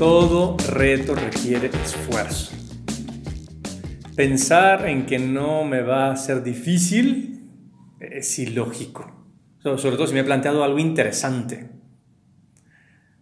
Todo 0.00 0.56
reto 0.56 1.14
requiere 1.14 1.66
esfuerzo. 1.66 2.56
Pensar 4.16 4.88
en 4.88 5.04
que 5.04 5.18
no 5.18 5.66
me 5.66 5.82
va 5.82 6.10
a 6.10 6.16
ser 6.16 6.42
difícil 6.42 7.50
es 8.00 8.38
ilógico. 8.38 9.28
Sobre 9.62 9.96
todo 9.98 10.06
si 10.06 10.14
me 10.14 10.20
he 10.20 10.24
planteado 10.24 10.64
algo 10.64 10.78
interesante. 10.78 11.68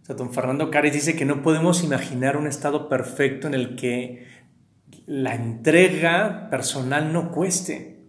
Don 0.07 0.31
Fernando 0.31 0.71
Cares 0.71 0.93
dice 0.93 1.17
que 1.17 1.25
no 1.25 1.41
podemos 1.41 1.83
imaginar 1.83 2.37
un 2.37 2.47
estado 2.47 2.87
perfecto 2.87 3.47
en 3.47 3.55
el 3.55 3.75
que 3.75 4.25
la 5.05 5.35
entrega 5.35 6.47
personal 6.49 7.11
no 7.11 7.31
cueste. 7.31 8.05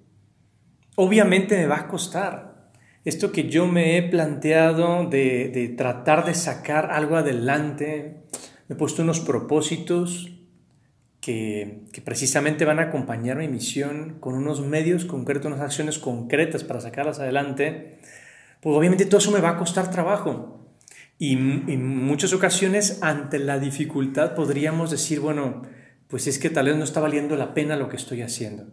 Obviamente 0.95 1.57
me 1.57 1.66
va 1.66 1.80
a 1.80 1.88
costar. 1.88 2.71
Esto 3.05 3.32
que 3.32 3.48
yo 3.48 3.66
me 3.66 3.96
he 3.96 4.02
planteado 4.05 5.09
de 5.09 5.74
tratar 5.77 6.24
de 6.24 6.34
sacar 6.34 6.93
algo 6.93 7.16
adelante, 7.16 8.21
me 8.70 8.74
he 8.74 8.79
puesto 8.79 9.02
unos 9.02 9.19
propósitos 9.19 10.30
que, 11.20 11.88
precisamente 12.05 12.65
van 12.65 12.79
a 12.79 12.83
acompañar 12.83 13.37
mi 13.37 13.48
misión 13.48 14.19
con 14.20 14.37
unos 14.37 14.60
medios 14.60 15.05
concretos, 15.05 15.46
unas 15.46 15.60
acciones 15.60 15.98
concretas 15.98 16.62
para 16.62 16.80
sacarlas 16.80 17.19
adelante, 17.19 17.98
pues 18.60 18.77
obviamente 18.77 19.06
todo 19.06 19.19
eso 19.19 19.33
me 19.33 19.41
va 19.41 19.48
a 19.48 19.56
costar 19.56 19.91
trabajo. 19.91 20.69
Y 21.19 21.33
en 21.33 21.84
muchas 21.84 22.33
ocasiones 22.33 23.01
ante 23.02 23.41
la 23.41 23.59
dificultad 23.59 24.37
podríamos 24.37 24.93
decir, 24.93 25.18
bueno, 25.18 25.62
pues 26.07 26.29
es 26.29 26.38
que 26.38 26.48
tal 26.48 26.66
vez 26.66 26.77
no 26.77 26.84
está 26.84 27.01
valiendo 27.01 27.34
la 27.34 27.55
pena 27.55 27.74
lo 27.74 27.88
que 27.88 27.96
estoy 27.96 28.23
haciendo. 28.23 28.68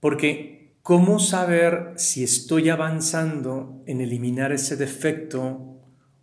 Porque, 0.00 0.74
¿cómo 0.82 1.20
saber 1.20 1.92
si 1.94 2.24
estoy 2.24 2.70
avanzando 2.70 3.84
en 3.86 4.00
eliminar 4.00 4.50
ese 4.50 4.74
defecto 4.74 5.77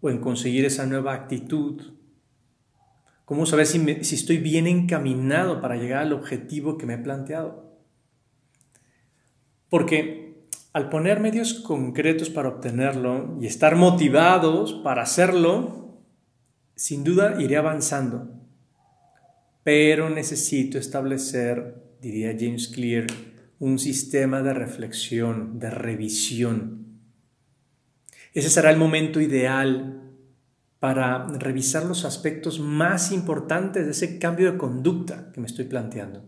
o 0.06 0.10
en 0.10 0.20
conseguir 0.20 0.66
esa 0.66 0.86
nueva 0.86 1.14
actitud 1.14 1.96
¿Cómo 3.26 3.48
saber 3.48 3.66
si, 3.66 4.16
estoy 4.16 4.38
bien 4.38 4.68
encaminado 4.68 5.60
para 5.60 5.78
llegar 5.78 6.04
al 6.04 6.14
objetivo 6.14 6.78
que 6.78 6.86
me 6.86 6.94
he 6.94 6.98
planteado? 7.00 7.76
Porque 9.68 10.46
al 10.74 10.90
poner 10.90 11.20
medios 11.20 11.56
concretos 11.56 12.30
para 12.30 12.50
obtenerlo 12.50 13.36
y 13.42 13.48
estar 13.48 13.76
motivados 13.76 14.74
para 14.84 15.02
hacerlo, 15.02 16.04
sin 16.76 17.04
duda 17.04 17.42
iré 17.42 17.58
avanzando. 17.58 18.30
Pero 19.64 20.12
necesito 20.12 20.78
establecer, 20.78 21.82
diría 22.00 22.36
James 22.40 22.68
Clear, 22.68 23.08
un 23.58 23.80
sistema 23.80 24.44
de 24.44 24.54
reflexión, 24.54 25.58
de 25.58 25.72
revisión. 25.72 26.95
Ese 28.36 28.50
será 28.50 28.70
el 28.70 28.76
momento 28.76 29.22
ideal 29.22 30.02
para 30.80 31.26
revisar 31.30 31.86
los 31.86 32.04
aspectos 32.04 32.60
más 32.60 33.14
importantes 33.14 33.86
de 33.86 33.92
ese 33.92 34.20
cambio 34.20 34.52
de 34.52 34.58
conducta 34.58 35.32
que 35.34 35.40
me 35.40 35.48
estoy 35.48 35.66
planteando. 35.66 36.26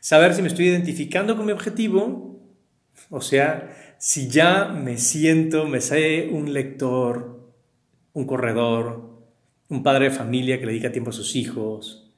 Saber 0.00 0.34
si 0.34 0.42
me 0.42 0.48
estoy 0.48 0.66
identificando 0.66 1.36
con 1.36 1.46
mi 1.46 1.52
objetivo, 1.52 2.40
o 3.08 3.20
sea, 3.20 3.96
si 3.98 4.28
ya 4.28 4.66
me 4.66 4.98
siento, 4.98 5.66
me 5.66 5.80
sé 5.80 6.28
un 6.32 6.52
lector, 6.52 7.52
un 8.12 8.26
corredor, 8.26 9.22
un 9.68 9.84
padre 9.84 10.06
de 10.06 10.10
familia 10.10 10.58
que 10.58 10.66
le 10.66 10.72
dedica 10.72 10.90
tiempo 10.90 11.10
a 11.10 11.12
sus 11.12 11.36
hijos, 11.36 12.12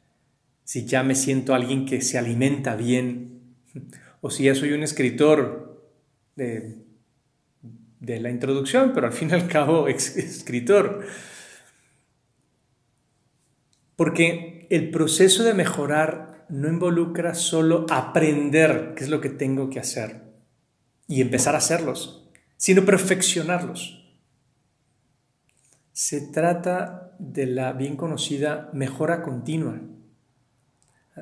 si 0.65 0.87
ya 0.87 1.03
me 1.03 1.15
siento 1.15 1.55
alguien 1.55 1.85
que 1.85 2.01
se 2.01 2.17
alimenta 2.17 2.75
bien, 2.75 3.43
o 4.23 4.31
si 4.31 4.45
ya 4.45 4.55
soy 4.55 4.73
un 4.73 4.83
escritor 4.83 5.93
de 6.37 6.88
de 8.01 8.21
la 8.21 8.31
introducción, 8.31 8.93
pero 8.95 9.07
al 9.07 9.13
fin 9.13 9.31
y 9.31 9.35
al 9.35 9.49
cabo 9.49 9.89
escritor. 9.89 11.07
Porque 13.97 14.67
el 14.71 14.91
proceso 14.91 15.43
de 15.43 15.55
mejorar 15.55 16.47
no 16.49 16.69
involucra 16.69 17.35
solo 17.35 17.87
aprender 17.91 18.95
qué 18.97 19.05
es 19.05 19.11
lo 19.11 19.21
que 19.21 19.29
tengo 19.29 19.69
que 19.71 19.81
hacer 19.81 20.23
y 21.07 21.21
empezar 21.21 21.55
a 21.55 21.59
hacerlos, 21.59 22.31
sino 22.57 22.85
perfeccionarlos. 22.85 23.95
Se 25.93 26.21
trata 26.21 27.17
de 27.19 27.47
la 27.47 27.73
bien 27.73 27.97
conocida 27.97 28.71
mejora 28.73 29.23
continua. 29.23 29.81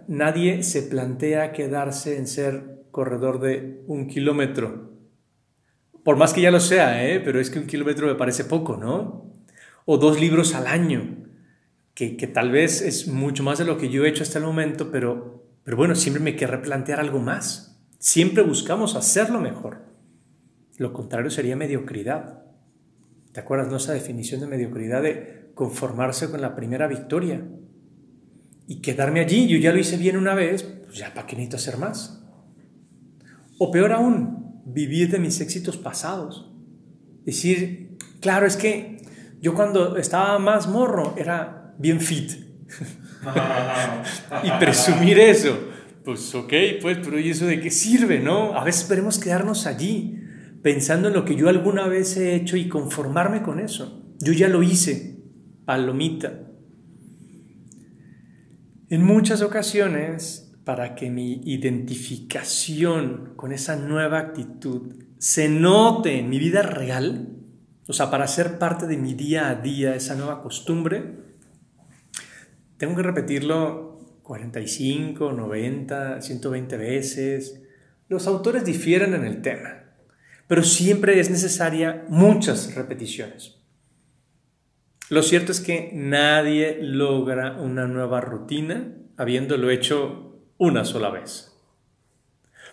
Nadie 0.06 0.62
se 0.62 0.82
plantea 0.82 1.52
quedarse 1.52 2.18
en 2.18 2.26
ser 2.26 2.84
corredor 2.90 3.40
de 3.40 3.82
un 3.86 4.06
kilómetro 4.06 4.95
por 6.06 6.16
más 6.16 6.32
que 6.32 6.40
ya 6.40 6.52
lo 6.52 6.60
sea, 6.60 7.04
¿eh? 7.04 7.18
pero 7.18 7.40
es 7.40 7.50
que 7.50 7.58
un 7.58 7.66
kilómetro 7.66 8.06
me 8.06 8.14
parece 8.14 8.44
poco, 8.44 8.76
¿no? 8.76 9.28
O 9.86 9.98
dos 9.98 10.20
libros 10.20 10.54
al 10.54 10.68
año, 10.68 11.16
que, 11.94 12.14
tal 12.32 12.52
vez 12.52 12.80
es 12.80 13.08
mucho 13.08 13.42
más 13.42 13.58
de 13.58 13.64
lo 13.64 13.76
que 13.76 13.88
yo 13.88 14.04
he 14.04 14.08
hecho 14.08 14.22
hasta 14.22 14.38
el 14.38 14.44
momento, 14.44 14.92
pero, 14.92 15.48
pero 15.64 15.76
bueno, 15.76 15.96
siempre 15.96 16.22
me 16.22 16.36
querré 16.36 16.58
plantear 16.58 17.00
algo 17.00 17.18
más. 17.18 17.82
Siempre 17.98 18.44
buscamos 18.44 18.94
hacerlo 18.94 19.40
mejor. 19.40 19.78
Lo 20.76 20.92
contrario 20.92 21.28
sería 21.28 21.56
mediocridad. 21.56 22.44
¿Te 23.32 23.40
acuerdas, 23.40 23.66
no? 23.68 23.78
Esa 23.78 23.92
definición 23.92 24.40
de 24.40 24.46
mediocridad 24.46 25.02
de 25.02 25.50
conformarse 25.56 26.30
con 26.30 26.40
la 26.40 26.54
primera 26.54 26.86
victoria 26.86 27.42
y 28.68 28.80
quedarme 28.80 29.18
allí. 29.18 29.48
Yo 29.48 29.58
ya 29.58 29.72
lo 29.72 29.80
hice 29.80 29.96
bien 29.96 30.16
una 30.16 30.36
vez, 30.36 30.62
pues 30.62 30.98
ya 30.98 31.12
para 31.12 31.26
qué 31.26 31.34
necesito 31.34 31.56
hacer 31.56 31.78
más. 31.78 32.24
O 33.58 33.72
peor 33.72 33.90
aún, 33.90 34.45
vivir 34.66 35.10
de 35.10 35.18
mis 35.18 35.40
éxitos 35.40 35.76
pasados. 35.76 36.50
Decir, 37.24 37.96
claro, 38.20 38.46
es 38.46 38.56
que 38.56 39.02
yo 39.40 39.54
cuando 39.54 39.96
estaba 39.96 40.38
más 40.38 40.68
morro 40.68 41.14
era 41.16 41.74
bien 41.78 42.00
fit. 42.00 42.32
y 44.42 44.50
presumir 44.58 45.18
eso. 45.18 45.56
Pues 46.04 46.34
ok, 46.34 46.52
pues, 46.80 46.98
pero 47.02 47.18
¿y 47.18 47.30
eso 47.30 47.46
de 47.46 47.60
qué 47.60 47.70
sirve, 47.70 48.20
no? 48.20 48.56
A 48.56 48.64
veces 48.64 48.84
queremos 48.84 49.18
quedarnos 49.18 49.66
allí, 49.66 50.20
pensando 50.62 51.08
en 51.08 51.14
lo 51.14 51.24
que 51.24 51.34
yo 51.34 51.48
alguna 51.48 51.88
vez 51.88 52.16
he 52.16 52.34
hecho 52.34 52.56
y 52.56 52.68
conformarme 52.68 53.42
con 53.42 53.58
eso. 53.58 54.04
Yo 54.20 54.32
ya 54.32 54.48
lo 54.48 54.62
hice, 54.62 55.18
palomita. 55.64 56.42
En 58.88 59.04
muchas 59.04 59.42
ocasiones 59.42 60.45
para 60.66 60.96
que 60.96 61.10
mi 61.10 61.42
identificación 61.44 63.34
con 63.36 63.52
esa 63.52 63.76
nueva 63.76 64.18
actitud 64.18 64.94
se 65.16 65.48
note 65.48 66.18
en 66.18 66.28
mi 66.28 66.40
vida 66.40 66.62
real, 66.62 67.36
o 67.86 67.92
sea, 67.92 68.10
para 68.10 68.26
ser 68.26 68.58
parte 68.58 68.88
de 68.88 68.96
mi 68.96 69.14
día 69.14 69.48
a 69.48 69.54
día, 69.54 69.94
esa 69.94 70.16
nueva 70.16 70.42
costumbre, 70.42 71.20
tengo 72.78 72.96
que 72.96 73.04
repetirlo 73.04 74.00
45, 74.24 75.30
90, 75.30 76.20
120 76.20 76.76
veces. 76.76 77.62
Los 78.08 78.26
autores 78.26 78.64
difieren 78.64 79.14
en 79.14 79.24
el 79.24 79.42
tema, 79.42 79.84
pero 80.48 80.64
siempre 80.64 81.20
es 81.20 81.30
necesaria 81.30 82.04
muchas 82.08 82.74
repeticiones. 82.74 83.54
Lo 85.10 85.22
cierto 85.22 85.52
es 85.52 85.60
que 85.60 85.92
nadie 85.94 86.80
logra 86.82 87.52
una 87.52 87.86
nueva 87.86 88.20
rutina 88.20 88.92
habiéndolo 89.16 89.70
hecho 89.70 90.25
una 90.58 90.84
sola 90.84 91.10
vez. 91.10 91.52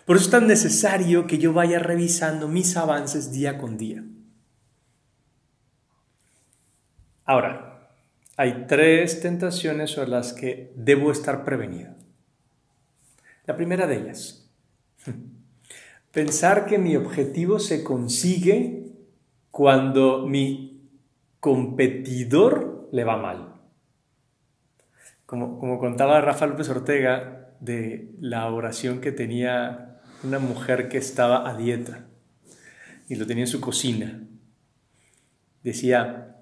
Por 0.04 0.16
eso 0.16 0.26
es 0.26 0.30
tan 0.30 0.46
necesario 0.46 1.26
que 1.26 1.38
yo 1.38 1.52
vaya 1.52 1.78
revisando 1.78 2.48
mis 2.48 2.76
avances 2.76 3.32
día 3.32 3.58
con 3.58 3.78
día. 3.78 4.04
Ahora, 7.24 7.88
hay 8.36 8.66
tres 8.66 9.20
tentaciones 9.20 9.92
sobre 9.92 10.10
las 10.10 10.34
que 10.34 10.72
debo 10.76 11.10
estar 11.10 11.44
prevenido. 11.44 11.94
La 13.46 13.56
primera 13.56 13.86
de 13.86 13.96
ellas, 13.96 14.50
pensar 16.10 16.66
que 16.66 16.78
mi 16.78 16.96
objetivo 16.96 17.58
se 17.58 17.82
consigue 17.82 18.92
cuando 19.50 20.26
mi 20.26 20.90
competidor 21.40 22.88
le 22.92 23.04
va 23.04 23.16
mal. 23.16 23.54
Como, 25.24 25.58
como 25.58 25.78
contaba 25.78 26.20
Rafa 26.20 26.46
López 26.46 26.68
Ortega, 26.68 27.43
de 27.64 28.10
la 28.20 28.48
oración 28.50 29.00
que 29.00 29.12
tenía 29.12 30.00
una 30.22 30.38
mujer 30.38 30.88
que 30.88 30.98
estaba 30.98 31.48
a 31.48 31.56
dieta 31.56 32.06
y 33.08 33.16
lo 33.16 33.26
tenía 33.26 33.44
en 33.44 33.48
su 33.48 33.60
cocina. 33.60 34.22
Decía, 35.62 36.36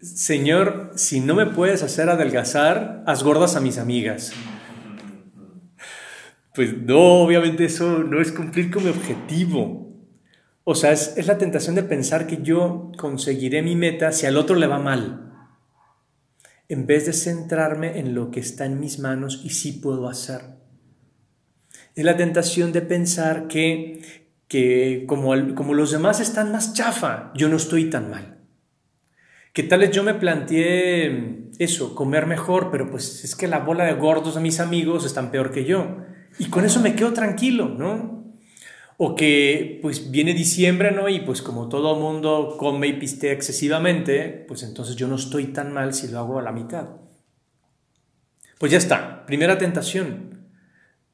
Señor, 0.00 0.92
si 0.96 1.20
no 1.20 1.34
me 1.34 1.46
puedes 1.46 1.82
hacer 1.82 2.08
adelgazar, 2.08 3.02
haz 3.06 3.22
gordas 3.22 3.56
a 3.56 3.60
mis 3.60 3.78
amigas. 3.78 4.32
Pues 6.54 6.76
no, 6.76 7.22
obviamente 7.22 7.64
eso 7.64 7.98
no 7.98 8.20
es 8.20 8.32
cumplir 8.32 8.70
con 8.70 8.84
mi 8.84 8.90
objetivo. 8.90 9.94
O 10.64 10.74
sea, 10.74 10.92
es, 10.92 11.14
es 11.16 11.26
la 11.26 11.38
tentación 11.38 11.74
de 11.74 11.82
pensar 11.82 12.26
que 12.26 12.42
yo 12.42 12.92
conseguiré 12.96 13.62
mi 13.62 13.76
meta 13.76 14.12
si 14.12 14.26
al 14.26 14.36
otro 14.36 14.56
le 14.56 14.66
va 14.66 14.78
mal 14.78 15.29
en 16.70 16.86
vez 16.86 17.04
de 17.04 17.12
centrarme 17.12 17.98
en 17.98 18.14
lo 18.14 18.30
que 18.30 18.38
está 18.38 18.64
en 18.64 18.78
mis 18.78 19.00
manos 19.00 19.42
y 19.44 19.50
sí 19.50 19.72
puedo 19.72 20.08
hacer. 20.08 20.42
Es 21.96 22.04
la 22.04 22.16
tentación 22.16 22.70
de 22.70 22.80
pensar 22.80 23.48
que, 23.48 24.30
que 24.46 25.04
como, 25.08 25.32
como 25.56 25.74
los 25.74 25.90
demás 25.90 26.20
están 26.20 26.52
más 26.52 26.72
chafa, 26.72 27.32
yo 27.34 27.48
no 27.48 27.56
estoy 27.56 27.90
tan 27.90 28.08
mal. 28.08 28.38
Que 29.52 29.64
tal 29.64 29.80
vez 29.80 29.90
yo 29.90 30.04
me 30.04 30.14
planteé 30.14 31.50
eso, 31.58 31.96
comer 31.96 32.26
mejor, 32.26 32.70
pero 32.70 32.88
pues 32.88 33.24
es 33.24 33.34
que 33.34 33.48
la 33.48 33.58
bola 33.58 33.84
de 33.86 33.94
gordos 33.94 34.36
de 34.36 34.40
mis 34.40 34.60
amigos 34.60 35.04
están 35.04 35.32
peor 35.32 35.50
que 35.50 35.64
yo. 35.64 35.96
Y 36.38 36.50
con 36.50 36.64
eso 36.64 36.80
me 36.80 36.94
quedo 36.94 37.12
tranquilo, 37.12 37.68
¿no? 37.68 38.19
O 39.02 39.14
que 39.14 39.78
pues 39.80 40.10
viene 40.10 40.34
diciembre, 40.34 40.90
¿no? 40.90 41.08
Y 41.08 41.20
pues 41.20 41.40
como 41.40 41.70
todo 41.70 41.96
mundo 41.96 42.56
come 42.58 42.86
y 42.86 42.92
pistea 42.92 43.32
excesivamente, 43.32 44.44
pues 44.46 44.62
entonces 44.62 44.94
yo 44.94 45.08
no 45.08 45.14
estoy 45.14 45.46
tan 45.54 45.72
mal 45.72 45.94
si 45.94 46.08
lo 46.08 46.18
hago 46.18 46.38
a 46.38 46.42
la 46.42 46.52
mitad. 46.52 46.86
Pues 48.58 48.70
ya 48.70 48.76
está, 48.76 49.24
primera 49.24 49.56
tentación. 49.56 50.50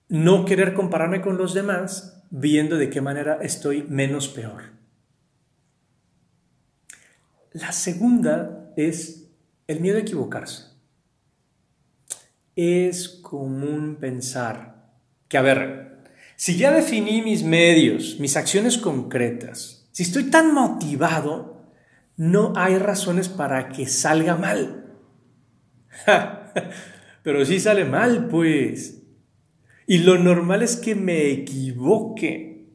No 0.09 0.47
querer 0.47 0.75
compararme 0.75 1.21
con 1.21 1.37
los 1.37 1.55
demás 1.55 2.25
viendo 2.31 2.77
de 2.77 2.91
qué 2.91 3.01
manera 3.01 3.39
estoy 3.41 3.85
menos 3.85 4.27
peor. 4.27 4.65
La 7.53 7.71
segunda 7.71 8.73
es 8.77 9.31
el 9.69 9.79
miedo 9.79 9.99
a 9.99 10.01
equivocarse. 10.01 10.73
Es 12.57 13.21
común 13.23 13.99
pensar 14.01 14.91
que, 15.29 15.39
a 15.39 15.43
ver, 15.43 15.96
si 16.37 16.59
ya 16.59 16.71
definí 16.71 17.23
mis 17.23 17.43
medios, 17.43 18.19
mis 18.21 18.37
acciones 18.37 18.77
concretas, 18.77 19.89
si 19.93 20.03
estoy 20.03 20.25
tan 20.25 20.53
motivado, 20.53 21.57
no 22.19 22.53
hay 22.57 22.77
razones 22.77 23.31
para 23.31 23.69
que 23.71 23.87
salga 23.87 24.37
mal. 24.37 24.95
Pero 27.23 27.45
si 27.47 27.59
sale 27.59 27.87
mal, 27.87 28.29
pues. 28.29 29.03
Y 29.87 29.99
lo 29.99 30.19
normal 30.19 30.63
es 30.63 30.77
que 30.77 30.95
me 30.95 31.31
equivoque. 31.31 32.67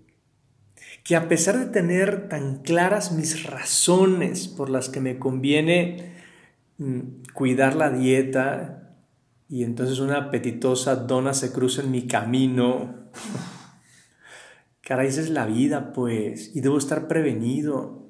Que 1.04 1.16
a 1.16 1.28
pesar 1.28 1.60
de 1.60 1.68
tener 1.68 2.30
tan 2.30 2.64
claras 2.64 3.12
mis 3.12 3.44
razones 3.44 4.48
por 4.48 4.72
las 4.72 4.90
que 4.90 5.02
me 5.02 5.20
conviene 5.20 6.14
mm, 6.80 7.00
cuidar 7.34 7.76
la 7.76 7.92
dieta 7.92 8.81
y 9.52 9.64
entonces 9.66 10.00
una 10.00 10.18
apetitosa 10.18 10.96
dona 10.96 11.36
se 11.36 11.52
cruza 11.52 11.84
en 11.84 11.92
mi 11.92 12.08
camino 12.08 13.12
Caray, 14.82 15.08
esa 15.08 15.22
es 15.22 15.30
la 15.30 15.46
vida, 15.46 15.94
pues, 15.94 16.56
y 16.56 16.62
debo 16.62 16.78
estar 16.78 17.08
prevenido. 17.08 18.10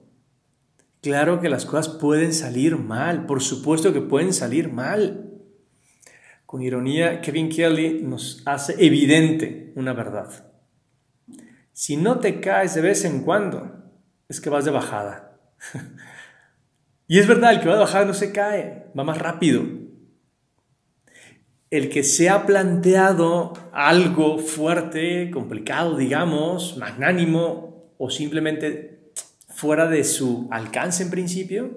Claro 1.02 1.42
que 1.42 1.50
las 1.50 1.66
cosas 1.66 1.90
pueden 1.90 2.34
salir 2.34 2.78
mal, 2.78 3.26
por 3.26 3.42
supuesto 3.42 3.92
que 3.92 4.02
pueden 4.02 4.34
salir 4.34 4.72
mal. 4.72 5.32
Con 6.46 6.62
ironía, 6.62 7.22
Kevin 7.22 7.50
Kelly 7.50 8.02
nos 8.04 8.42
hace 8.46 8.76
evidente 8.84 9.74
una 9.76 9.94
verdad. 9.94 10.52
Si 11.74 11.98
no 11.98 12.20
te 12.20 12.40
caes 12.40 12.74
de 12.74 12.82
vez 12.82 13.04
en 13.04 13.22
cuando, 13.24 13.84
es 14.30 14.40
que 14.40 14.50
vas 14.50 14.66
de 14.66 14.72
bajada. 14.72 15.40
y 17.08 17.20
es 17.20 17.28
verdad, 17.28 17.52
el 17.52 17.60
que 17.60 17.68
va 17.68 17.76
de 17.76 17.82
bajada 17.82 18.06
no 18.06 18.14
se 18.14 18.32
cae, 18.32 18.88
va 18.98 19.04
más 19.04 19.18
rápido 19.18 19.81
el 21.72 21.90
que 21.90 22.04
se 22.04 22.30
ha 22.30 22.46
planteado 22.46 23.54
algo 23.72 24.38
fuerte, 24.38 25.32
complicado, 25.32 25.96
digamos, 25.96 26.78
magnánimo 26.78 27.94
o 27.98 28.10
simplemente 28.10 29.14
fuera 29.48 29.88
de 29.88 30.04
su 30.04 30.50
alcance 30.52 31.02
en 31.02 31.10
principio, 31.10 31.72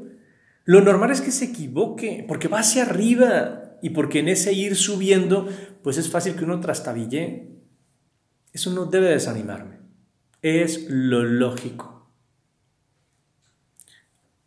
lo 0.64 0.80
normal 0.80 1.12
es 1.12 1.20
que 1.20 1.30
se 1.30 1.44
equivoque, 1.46 2.24
porque 2.26 2.48
va 2.48 2.58
hacia 2.58 2.82
arriba 2.82 3.76
y 3.82 3.90
porque 3.90 4.18
en 4.18 4.28
ese 4.28 4.52
ir 4.52 4.74
subiendo, 4.74 5.48
pues 5.82 5.96
es 5.96 6.10
fácil 6.10 6.34
que 6.34 6.44
uno 6.44 6.58
trastabille. 6.58 7.50
Eso 8.52 8.72
no 8.72 8.86
debe 8.86 9.10
desanimarme. 9.10 9.78
Es 10.42 10.86
lo 10.88 11.22
lógico. 11.22 12.10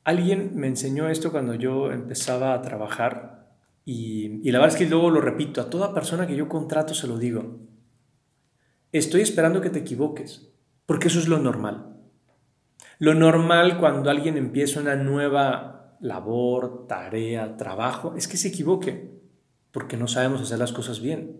Alguien 0.03 0.51
me 0.55 0.67
enseñó 0.67 1.07
esto 1.09 1.31
cuando 1.31 1.53
yo 1.53 1.91
empezaba 1.91 2.53
a 2.53 2.61
trabajar 2.61 3.46
y, 3.89 4.51
la 4.51 4.59
verdad 4.59 4.75
es 4.75 4.79
que 4.83 4.89
luego 4.89 5.09
lo 5.09 5.21
repito, 5.21 5.61
a 5.61 5.69
toda 5.69 5.93
persona 5.93 6.27
que 6.27 6.35
yo 6.35 6.49
contrato 6.49 6.93
se 6.93 7.07
lo 7.07 7.17
digo. 7.17 7.61
Estoy 8.91 9.21
esperando 9.21 9.61
que 9.61 9.69
te 9.69 9.79
equivoques, 9.79 10.51
porque 10.85 11.07
eso 11.07 11.19
es 11.19 11.29
lo 11.29 11.39
normal. 11.39 11.95
Lo 12.99 13.13
normal 13.13 13.77
cuando 13.79 14.09
alguien 14.09 14.35
empieza 14.35 14.81
una 14.81 14.97
nueva 14.97 15.95
labor, 16.01 16.85
tarea, 16.89 17.55
trabajo, 17.55 18.13
es 18.17 18.27
que 18.27 18.35
se 18.35 18.49
equivoque, 18.49 19.21
porque 19.71 19.95
no 19.95 20.09
sabemos 20.09 20.41
hacer 20.41 20.59
las 20.59 20.73
cosas 20.73 20.99
bien. 20.99 21.39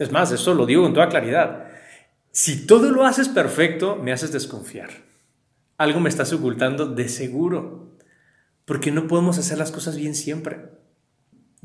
Es 0.00 0.10
más, 0.10 0.32
eso 0.32 0.52
lo 0.52 0.66
digo 0.66 0.82
con 0.82 0.94
toda 0.94 1.08
claridad. 1.08 1.68
Si 2.32 2.66
todo 2.66 2.90
lo 2.90 3.04
haces 3.04 3.28
perfecto, 3.28 3.94
me 3.94 4.10
haces 4.10 4.32
desconfiar. 4.32 4.90
Algo 5.78 6.00
me 6.00 6.08
estás 6.08 6.32
ocultando 6.32 6.86
de 6.86 7.08
seguro, 7.08 7.96
porque 8.64 8.90
no 8.90 9.06
podemos 9.06 9.38
hacer 9.38 9.58
las 9.58 9.70
cosas 9.70 9.96
bien 9.96 10.16
siempre. 10.16 10.85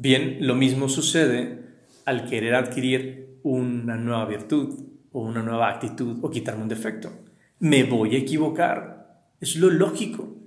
Bien, 0.01 0.47
lo 0.47 0.55
mismo 0.55 0.89
sucede 0.89 1.59
al 2.05 2.27
querer 2.27 2.55
adquirir 2.55 3.37
una 3.43 3.97
nueva 3.97 4.25
virtud 4.25 4.83
o 5.11 5.21
una 5.21 5.43
nueva 5.43 5.69
actitud 5.69 6.17
o 6.23 6.31
quitarme 6.31 6.63
un 6.63 6.69
defecto. 6.69 7.11
Me 7.59 7.83
voy 7.83 8.15
a 8.15 8.17
equivocar. 8.17 9.27
Es 9.39 9.57
lo 9.57 9.69
lógico. 9.69 10.37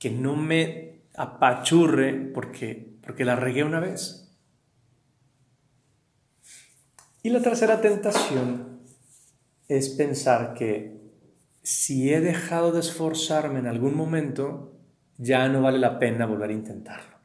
Que 0.00 0.10
no 0.10 0.34
me 0.34 1.02
apachurre 1.14 2.14
porque, 2.34 2.96
porque 3.00 3.24
la 3.24 3.36
regué 3.36 3.62
una 3.62 3.78
vez. 3.78 4.36
Y 7.22 7.30
la 7.30 7.40
tercera 7.40 7.80
tentación 7.80 8.80
es 9.68 9.88
pensar 9.90 10.54
que 10.54 11.00
si 11.62 12.12
he 12.12 12.20
dejado 12.20 12.72
de 12.72 12.80
esforzarme 12.80 13.60
en 13.60 13.68
algún 13.68 13.96
momento, 13.96 14.74
ya 15.16 15.48
no 15.48 15.62
vale 15.62 15.78
la 15.78 16.00
pena 16.00 16.26
volver 16.26 16.50
a 16.50 16.54
intentarlo. 16.54 17.17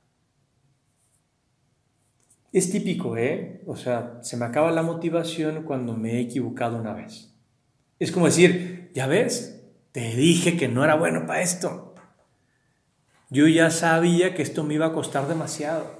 Es 2.54 2.72
típico, 2.72 3.18
¿eh? 3.18 3.64
O 3.66 3.76
sea, 3.76 4.20
se 4.22 4.38
me 4.38 4.46
acaba 4.46 4.72
la 4.72 4.84
motivación 4.84 5.64
cuando 5.64 5.98
me 5.98 6.14
he 6.14 6.20
equivocado 6.20 6.78
una 6.78 6.94
vez. 6.94 7.34
Es 7.98 8.12
como 8.12 8.28
decir, 8.28 8.92
ya 8.94 9.08
ves, 9.08 9.66
te 9.92 10.16
dije 10.16 10.56
que 10.56 10.68
no 10.68 10.84
era 10.84 10.94
bueno 10.94 11.26
para 11.26 11.42
esto. 11.42 11.96
Yo 13.32 13.48
ya 13.48 13.72
sabía 13.72 14.36
que 14.36 14.44
esto 14.44 14.64
me 14.64 14.76
iba 14.76 14.86
a 14.86 14.94
costar 14.94 15.28
demasiado. 15.28 16.00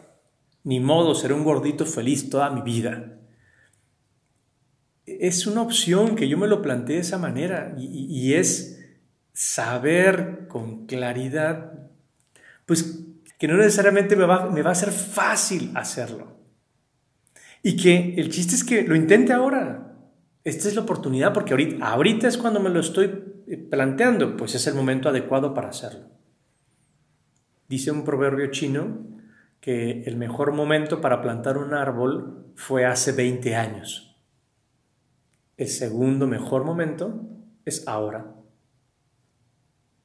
Ni 0.64 0.80
modo, 0.80 1.16
ser 1.16 1.34
un 1.34 1.44
gordito 1.44 1.88
feliz 1.88 2.30
toda 2.30 2.52
mi 2.52 2.62
vida. 2.62 3.18
Es 5.08 5.48
una 5.48 5.64
opción 5.64 6.16
que 6.16 6.30
yo 6.30 6.38
me 6.38 6.48
lo 6.48 6.62
planteé 6.62 6.98
de 6.98 7.02
esa 7.02 7.18
manera 7.18 7.74
y, 7.80 8.06
y 8.06 8.36
es 8.36 8.80
saber 9.34 10.48
con 10.48 10.86
claridad, 10.86 11.90
pues 12.68 13.08
que 13.40 13.48
no 13.48 13.58
necesariamente 13.58 14.16
me 14.16 14.26
va, 14.26 14.52
me 14.52 14.62
va 14.62 14.70
a 14.70 14.76
ser 14.76 14.92
fácil 14.92 15.72
hacerlo. 15.76 16.43
Y 17.64 17.78
que 17.78 18.16
el 18.18 18.30
chiste 18.30 18.56
es 18.56 18.64
que 18.64 18.84
lo 18.84 18.96
intente 18.96 19.32
ahora. 19.32 19.98
Esta 20.44 20.68
es 20.68 20.76
la 20.76 20.82
oportunidad 20.82 21.34
porque 21.34 21.54
ahorita, 21.82 22.28
es 22.28 22.38
cuando 22.38 22.60
me 22.60 22.70
lo 22.70 22.82
estoy 22.82 23.24
eh, 23.48 23.58
planteando, 23.58 24.36
pues 24.36 24.54
es 24.54 24.68
el 24.68 24.76
momento 24.76 25.08
adecuado 25.08 25.54
para 25.54 25.70
hacerlo. 25.70 26.10
Dice 27.70 27.92
un 27.92 28.04
proverbio 28.04 28.52
chino 28.52 29.08
que 29.62 30.04
el 30.04 30.18
mejor 30.18 30.52
momento 30.52 31.00
para 31.00 31.22
plantar 31.22 31.58
un 31.58 31.74
árbol 31.74 32.52
fue 32.56 32.86
hace 32.86 33.14
20 33.14 33.56
años. 33.56 34.18
El 35.56 35.70
segundo 35.70 36.28
mejor 36.28 36.66
momento 36.66 37.30
es 37.64 37.88
ahora. 37.88 38.36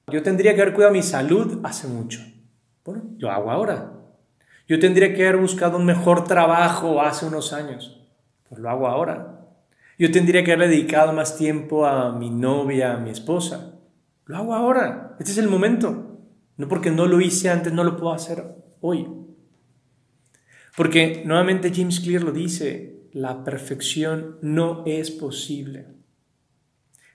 Yo 0.07 0.23
tendría 0.23 0.55
que 0.55 0.63
haber 0.63 0.75
cuidado 0.75 0.95
mi 0.95 1.03
salud 1.03 1.61
hace 1.65 1.89
mucho. 1.89 2.21
Bueno, 2.85 3.03
lo 3.19 3.31
hago 3.33 3.51
ahora. 3.51 3.98
Yo 4.69 4.79
tendría 4.79 5.15
que 5.15 5.27
haber 5.27 5.41
buscado 5.41 5.79
un 5.79 5.87
mejor 5.87 6.25
trabajo 6.25 7.01
hace 7.01 7.25
unos 7.25 7.55
años. 7.55 8.07
Pues 8.49 8.61
lo 8.61 8.69
hago 8.69 8.87
ahora. 8.87 9.47
Yo 9.99 10.11
tendría 10.11 10.45
que 10.45 10.53
haber 10.53 10.69
dedicado 10.69 11.15
más 11.15 11.39
tiempo 11.39 11.87
a 11.87 12.13
mi 12.13 12.29
novia, 12.29 12.93
a 12.93 12.99
mi 12.99 13.09
esposa. 13.09 13.81
Lo 14.27 14.37
hago 14.37 14.55
ahora. 14.55 15.17
Este 15.19 15.33
es 15.33 15.39
el 15.39 15.49
momento. 15.49 16.21
No 16.59 16.69
porque 16.69 16.91
no 16.91 17.07
lo 17.07 17.23
hice 17.23 17.49
antes, 17.49 17.73
no 17.73 17.83
lo 17.83 17.97
puedo 17.97 18.13
hacer 18.13 18.45
hoy. 18.83 19.09
Porque 20.77 21.23
nuevamente 21.25 21.73
James 21.75 22.01
Clear 22.01 22.23
lo 22.23 22.33
dice, 22.33 23.09
la 23.13 23.45
perfección 23.45 24.37
no 24.43 24.83
es 24.85 25.11
posible. 25.11 25.87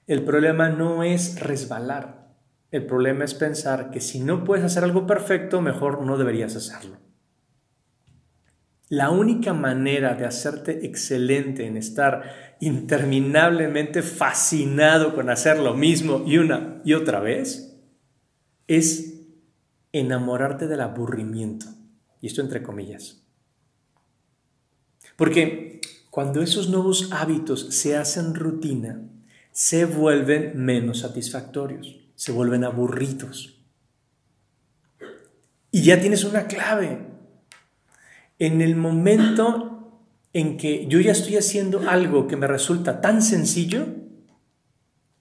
El 0.07 0.23
problema 0.23 0.69
no 0.69 1.03
es 1.03 1.39
resbalar. 1.39 2.33
El 2.71 2.87
problema 2.87 3.23
es 3.25 3.35
pensar 3.35 3.91
que 3.91 4.01
si 4.01 4.19
no 4.21 4.43
puedes 4.43 4.65
hacer 4.65 4.83
algo 4.83 5.05
perfecto, 5.05 5.61
mejor 5.61 6.01
no 6.01 6.17
deberías 6.17 6.55
hacerlo. 6.55 7.02
La 8.93 9.09
única 9.09 9.55
manera 9.55 10.13
de 10.13 10.23
hacerte 10.23 10.85
excelente 10.85 11.65
en 11.65 11.77
estar 11.77 12.57
interminablemente 12.59 14.03
fascinado 14.03 15.15
con 15.15 15.31
hacer 15.31 15.57
lo 15.57 15.73
mismo 15.73 16.21
y 16.27 16.37
una 16.37 16.79
y 16.85 16.93
otra 16.93 17.19
vez 17.19 17.75
es 18.67 19.15
enamorarte 19.93 20.67
del 20.67 20.81
aburrimiento. 20.81 21.65
Y 22.21 22.27
esto 22.27 22.41
entre 22.41 22.61
comillas. 22.61 23.23
Porque 25.15 25.81
cuando 26.11 26.43
esos 26.43 26.69
nuevos 26.69 27.09
hábitos 27.13 27.73
se 27.73 27.97
hacen 27.97 28.35
rutina, 28.35 29.01
se 29.51 29.85
vuelven 29.85 30.51
menos 30.55 30.99
satisfactorios, 30.99 31.97
se 32.13 32.31
vuelven 32.31 32.63
aburridos. 32.63 33.59
Y 35.71 35.81
ya 35.81 35.99
tienes 35.99 36.23
una 36.25 36.45
clave. 36.45 37.12
En 38.43 38.59
el 38.59 38.75
momento 38.75 40.01
en 40.33 40.57
que 40.57 40.85
yo 40.87 40.99
ya 40.99 41.13
estoy 41.13 41.37
haciendo 41.37 41.89
algo 41.89 42.27
que 42.27 42.35
me 42.35 42.45
resulta 42.45 42.99
tan 42.99 43.21
sencillo, 43.21 43.85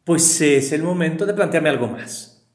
pues 0.02 0.40
es 0.40 0.72
el 0.72 0.82
momento 0.82 1.24
de 1.24 1.32
plantearme 1.32 1.68
algo 1.68 1.86
más. 1.86 2.52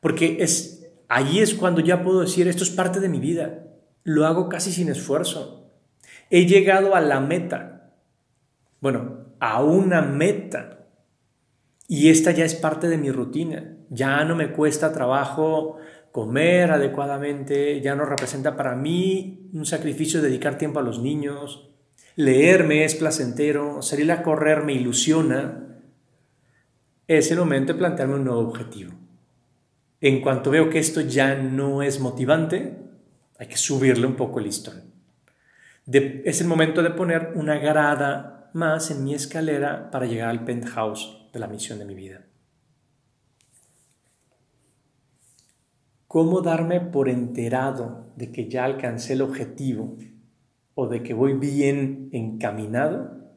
Porque 0.00 0.36
es, 0.38 0.86
allí 1.08 1.40
es 1.40 1.54
cuando 1.54 1.80
ya 1.80 2.04
puedo 2.04 2.20
decir, 2.20 2.46
esto 2.46 2.62
es 2.62 2.70
parte 2.70 3.00
de 3.00 3.08
mi 3.08 3.18
vida. 3.18 3.64
Lo 4.04 4.24
hago 4.24 4.48
casi 4.48 4.70
sin 4.70 4.88
esfuerzo. 4.88 5.72
He 6.30 6.46
llegado 6.46 6.94
a 6.94 7.00
la 7.00 7.18
meta. 7.18 7.96
Bueno, 8.80 9.34
a 9.40 9.64
una 9.64 10.00
meta. 10.00 10.86
Y 11.88 12.10
esta 12.10 12.30
ya 12.30 12.44
es 12.44 12.54
parte 12.54 12.88
de 12.88 12.98
mi 12.98 13.10
rutina. 13.10 13.78
Ya 13.90 14.24
no 14.24 14.36
me 14.36 14.52
cuesta 14.52 14.92
trabajo 14.92 15.78
comer 16.12 16.70
adecuadamente, 16.70 17.80
ya 17.80 17.94
no 17.94 18.04
representa 18.04 18.54
para 18.54 18.76
mí 18.76 19.50
un 19.54 19.64
sacrificio 19.64 20.20
dedicar 20.20 20.58
tiempo 20.58 20.78
a 20.78 20.82
los 20.82 21.00
niños, 21.00 21.70
leerme 22.16 22.84
es 22.84 22.94
placentero, 22.94 23.80
salir 23.80 24.12
a 24.12 24.22
correr 24.22 24.62
me 24.62 24.74
ilusiona, 24.74 25.80
es 27.08 27.30
el 27.30 27.38
momento 27.38 27.72
de 27.72 27.78
plantearme 27.78 28.16
un 28.16 28.24
nuevo 28.24 28.40
objetivo. 28.40 28.92
En 30.00 30.20
cuanto 30.20 30.50
veo 30.50 30.68
que 30.68 30.78
esto 30.78 31.00
ya 31.00 31.34
no 31.34 31.82
es 31.82 31.98
motivante, 31.98 32.76
hay 33.38 33.46
que 33.46 33.56
subirle 33.56 34.06
un 34.06 34.16
poco 34.16 34.38
el 34.38 34.46
listón. 34.46 34.92
es 35.86 36.40
el 36.40 36.46
momento 36.46 36.82
de 36.82 36.90
poner 36.90 37.32
una 37.34 37.58
grada 37.58 38.50
más 38.52 38.90
en 38.90 39.02
mi 39.02 39.14
escalera 39.14 39.90
para 39.90 40.06
llegar 40.06 40.28
al 40.28 40.44
penthouse 40.44 41.28
de 41.32 41.40
la 41.40 41.46
misión 41.46 41.78
de 41.78 41.86
mi 41.86 41.94
vida. 41.94 42.20
¿Cómo 46.12 46.42
darme 46.42 46.78
por 46.78 47.08
enterado 47.08 48.12
de 48.16 48.30
que 48.30 48.46
ya 48.46 48.66
alcancé 48.66 49.14
el 49.14 49.22
objetivo 49.22 49.96
o 50.74 50.86
de 50.86 51.02
que 51.02 51.14
voy 51.14 51.32
bien 51.32 52.10
encaminado? 52.12 53.32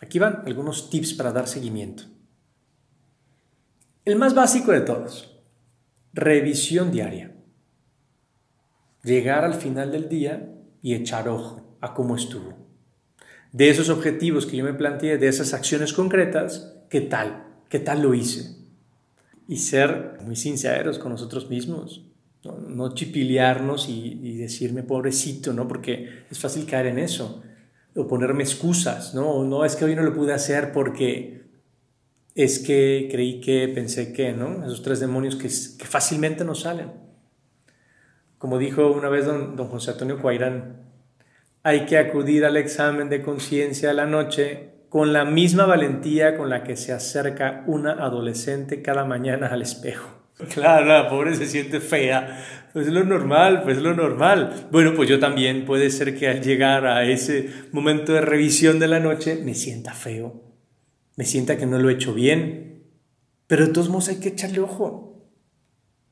Aquí 0.00 0.20
van 0.20 0.44
algunos 0.46 0.88
tips 0.88 1.14
para 1.14 1.32
dar 1.32 1.48
seguimiento. 1.48 2.04
El 4.04 4.14
más 4.14 4.36
básico 4.36 4.70
de 4.70 4.82
todos, 4.82 5.42
revisión 6.12 6.92
diaria. 6.92 7.34
Llegar 9.02 9.44
al 9.44 9.54
final 9.54 9.90
del 9.90 10.08
día 10.08 10.54
y 10.80 10.94
echar 10.94 11.28
ojo 11.28 11.76
a 11.80 11.92
cómo 11.92 12.14
estuvo. 12.14 12.54
De 13.50 13.68
esos 13.68 13.88
objetivos 13.88 14.46
que 14.46 14.58
yo 14.58 14.64
me 14.64 14.74
planteé, 14.74 15.18
de 15.18 15.26
esas 15.26 15.52
acciones 15.54 15.92
concretas, 15.92 16.76
¿qué 16.88 17.00
tal? 17.00 17.64
¿Qué 17.68 17.80
tal 17.80 18.02
lo 18.02 18.14
hice? 18.14 18.57
Y 19.48 19.56
ser 19.56 20.18
muy 20.24 20.36
sinceros 20.36 20.98
con 20.98 21.10
nosotros 21.10 21.48
mismos. 21.48 22.04
No, 22.44 22.94
chipilearnos 22.94 23.88
y, 23.88 24.36
decirme 24.36 24.82
pobrecito, 24.82 25.52
¿no? 25.52 25.66
Porque 25.66 26.24
es 26.30 26.38
fácil 26.38 26.66
caer 26.66 26.86
en 26.86 26.98
eso. 26.98 27.42
O 27.96 28.06
ponerme 28.06 28.44
excusas, 28.44 29.14
¿no? 29.14 29.42
No 29.44 29.64
es 29.64 29.74
que 29.74 29.86
hoy 29.86 29.96
no 29.96 30.02
lo 30.02 30.14
pude 30.14 30.34
hacer 30.34 30.70
porque 30.70 31.46
es 32.34 32.58
que 32.60 33.08
creí 33.10 33.40
que, 33.40 33.68
pensé 33.68 34.12
que, 34.12 34.32
¿no? 34.32 34.64
Esos 34.64 34.82
tres 34.82 35.00
demonios 35.00 35.34
que, 35.34 35.48
fácilmente 35.48 36.44
nos 36.44 36.60
salen. 36.60 36.92
Como 38.36 38.58
dijo 38.58 38.92
una 38.92 39.08
vez 39.08 39.26
don, 39.26 39.56
don 39.56 39.68
José 39.68 39.92
Antonio 39.92 40.20
Cuairán, 40.20 40.82
hay 41.62 41.86
que 41.86 41.98
acudir 41.98 42.44
al 42.44 42.56
examen 42.56 43.08
de 43.08 43.22
conciencia 43.22 43.90
a 43.90 43.94
la 43.94 44.06
noche 44.06 44.77
con 44.88 45.12
la 45.12 45.24
misma 45.24 45.66
valentía 45.66 46.36
con 46.36 46.50
la 46.50 46.64
que 46.64 46.76
se 46.76 46.92
acerca 46.92 47.64
una 47.66 47.92
adolescente 47.92 48.82
cada 48.82 49.04
mañana 49.04 49.48
al 49.48 49.62
espejo. 49.62 50.08
Claro, 50.54 50.86
la 50.86 51.08
pobre 51.08 51.34
se 51.34 51.46
siente 51.46 51.80
fea. 51.80 52.44
Pues 52.72 52.86
es 52.86 52.92
lo 52.92 53.04
normal, 53.04 53.62
pues 53.64 53.78
es 53.78 53.82
lo 53.82 53.94
normal. 53.94 54.68
Bueno, 54.70 54.94
pues 54.94 55.08
yo 55.08 55.18
también 55.18 55.64
puede 55.64 55.90
ser 55.90 56.16
que 56.16 56.28
al 56.28 56.42
llegar 56.42 56.86
a 56.86 57.04
ese 57.04 57.50
momento 57.72 58.12
de 58.12 58.20
revisión 58.20 58.78
de 58.78 58.88
la 58.88 59.00
noche 59.00 59.40
me 59.42 59.54
sienta 59.54 59.94
feo. 59.94 60.44
Me 61.16 61.24
sienta 61.24 61.56
que 61.56 61.66
no 61.66 61.78
lo 61.78 61.90
he 61.90 61.94
hecho 61.94 62.14
bien. 62.14 62.84
Pero 63.48 63.66
de 63.66 63.72
todos 63.72 63.88
modos 63.88 64.08
hay 64.10 64.20
que 64.20 64.28
echarle 64.28 64.60
ojo. 64.60 65.28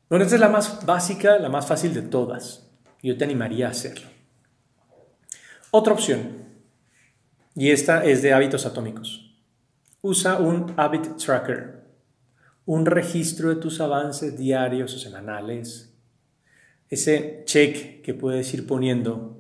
Bueno, 0.08 0.24
esta 0.24 0.36
es 0.36 0.40
la 0.40 0.48
más 0.48 0.84
básica, 0.84 1.38
la 1.38 1.48
más 1.48 1.66
fácil 1.66 1.94
de 1.94 2.02
todas. 2.02 2.68
Yo 3.02 3.16
te 3.16 3.24
animaría 3.24 3.68
a 3.68 3.70
hacerlo. 3.70 4.08
Otra 5.70 5.92
opción, 5.92 6.45
y 7.56 7.70
esta 7.70 8.04
es 8.04 8.20
de 8.20 8.34
hábitos 8.34 8.66
atómicos. 8.66 9.34
Usa 10.02 10.36
un 10.36 10.74
habit 10.76 11.16
tracker, 11.16 11.86
un 12.66 12.84
registro 12.84 13.48
de 13.48 13.56
tus 13.56 13.80
avances 13.80 14.36
diarios 14.36 14.94
o 14.94 14.98
semanales. 14.98 15.94
Ese 16.90 17.42
check 17.46 18.02
que 18.02 18.12
puedes 18.12 18.52
ir 18.52 18.66
poniendo, 18.66 19.38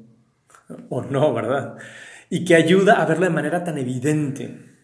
o 0.88 1.02
no, 1.02 1.34
¿verdad? 1.34 1.76
Y 2.30 2.46
que 2.46 2.54
ayuda 2.54 3.02
a 3.02 3.04
verlo 3.04 3.26
de 3.26 3.30
manera 3.30 3.62
tan 3.62 3.76
evidente. 3.76 4.74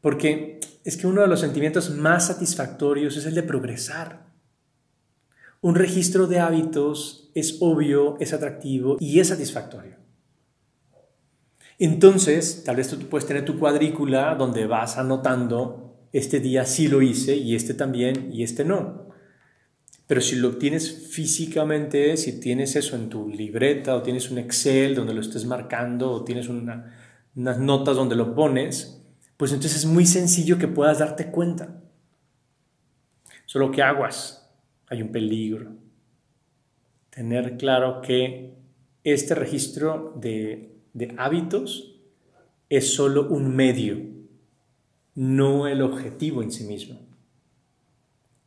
Porque 0.00 0.60
es 0.82 0.96
que 0.96 1.06
uno 1.06 1.20
de 1.20 1.28
los 1.28 1.40
sentimientos 1.40 1.90
más 1.90 2.28
satisfactorios 2.28 3.18
es 3.18 3.26
el 3.26 3.34
de 3.34 3.42
progresar. 3.42 4.30
Un 5.60 5.74
registro 5.74 6.26
de 6.26 6.40
hábitos 6.40 7.30
es 7.34 7.58
obvio, 7.60 8.16
es 8.18 8.32
atractivo 8.32 8.96
y 8.98 9.20
es 9.20 9.28
satisfactorio. 9.28 9.99
Entonces, 11.82 12.62
tal 12.62 12.76
vez 12.76 12.88
tú 12.88 12.98
puedes 13.08 13.26
tener 13.26 13.46
tu 13.46 13.58
cuadrícula 13.58 14.34
donde 14.34 14.66
vas 14.66 14.98
anotando, 14.98 16.06
este 16.12 16.38
día 16.38 16.66
sí 16.66 16.88
lo 16.88 17.00
hice 17.00 17.36
y 17.36 17.54
este 17.54 17.72
también 17.72 18.30
y 18.30 18.42
este 18.42 18.66
no. 18.66 19.08
Pero 20.06 20.20
si 20.20 20.36
lo 20.36 20.58
tienes 20.58 21.08
físicamente, 21.10 22.18
si 22.18 22.38
tienes 22.38 22.76
eso 22.76 22.96
en 22.96 23.08
tu 23.08 23.30
libreta 23.30 23.96
o 23.96 24.02
tienes 24.02 24.30
un 24.30 24.36
Excel 24.36 24.94
donde 24.94 25.14
lo 25.14 25.22
estés 25.22 25.46
marcando 25.46 26.10
o 26.10 26.22
tienes 26.22 26.48
unas 26.48 27.58
notas 27.58 27.96
donde 27.96 28.14
lo 28.14 28.34
pones, 28.34 29.02
pues 29.38 29.52
entonces 29.52 29.78
es 29.78 29.86
muy 29.86 30.04
sencillo 30.04 30.58
que 30.58 30.68
puedas 30.68 30.98
darte 30.98 31.30
cuenta. 31.30 31.82
Solo 33.46 33.70
que 33.70 33.82
aguas, 33.82 34.52
hay 34.86 35.00
un 35.00 35.12
peligro. 35.12 35.76
Tener 37.08 37.56
claro 37.56 38.02
que 38.02 38.58
este 39.02 39.34
registro 39.34 40.12
de 40.20 40.79
de 40.92 41.14
hábitos 41.18 42.00
es 42.68 42.94
solo 42.94 43.28
un 43.28 43.54
medio, 43.54 43.98
no 45.14 45.66
el 45.66 45.82
objetivo 45.82 46.42
en 46.42 46.52
sí 46.52 46.64
mismo. 46.64 47.00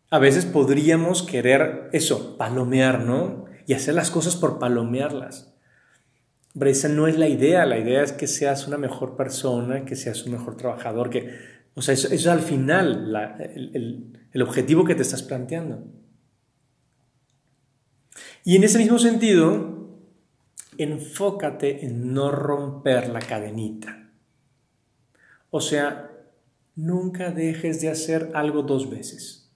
A 0.10 0.20
veces 0.20 0.46
podríamos 0.46 1.24
querer 1.24 1.90
eso, 1.92 2.38
palomear, 2.38 3.04
¿no? 3.04 3.46
Y 3.66 3.74
hacer 3.74 3.96
las 3.96 4.12
cosas 4.12 4.36
por 4.36 4.60
palomearlas. 4.60 5.54
Pero 6.58 6.70
esa 6.70 6.88
no 6.88 7.08
es 7.08 7.18
la 7.18 7.28
idea, 7.28 7.66
la 7.66 7.80
idea 7.80 8.04
es 8.04 8.12
que 8.12 8.28
seas 8.28 8.68
una 8.68 8.78
mejor 8.78 9.16
persona, 9.18 9.86
que 9.86 9.96
seas 9.96 10.24
un 10.26 10.34
mejor 10.34 10.56
trabajador, 10.56 11.10
que, 11.10 11.32
o 11.74 11.82
sea, 11.82 11.96
eso, 11.96 12.08
es 12.14 12.28
al 12.28 12.42
final 12.42 13.12
el 14.34 14.42
objetivo 14.42 14.86
que 14.86 14.94
te 14.94 15.02
estás 15.02 15.24
planteando. 15.24 15.84
Y 18.44 18.56
en 18.56 18.64
ese 18.64 18.78
mismo 18.78 19.00
sentido, 19.00 19.73
enfócate 20.77 21.86
en 21.86 22.13
no 22.13 22.32
romper 22.32 23.10
la 23.10 23.20
cadenita. 23.20 24.12
O 25.50 25.62
sea, 25.62 26.12
nunca 26.75 27.32
dejes 27.32 27.82
de 27.82 27.89
hacer 27.89 28.32
algo 28.34 28.63
dos 28.63 28.89
veces. 28.89 29.51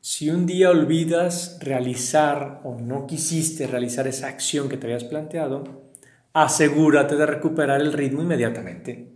Si 0.00 0.30
un 0.30 0.46
día 0.46 0.70
olvidas 0.70 1.58
realizar 1.60 2.62
o 2.64 2.76
no 2.76 3.06
quisiste 3.06 3.66
realizar 3.66 4.06
esa 4.06 4.28
acción 4.28 4.68
que 4.68 4.78
te 4.78 4.86
habías 4.86 5.04
planteado, 5.04 5.90
asegúrate 6.32 7.16
de 7.16 7.26
recuperar 7.26 7.80
el 7.80 7.92
ritmo 7.92 8.22
inmediatamente. 8.22 9.12